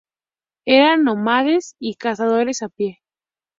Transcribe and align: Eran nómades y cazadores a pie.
Eran 0.65 1.03
nómades 1.03 1.75
y 1.77 1.93
cazadores 1.93 2.63
a 2.63 2.69
pie. 2.69 3.01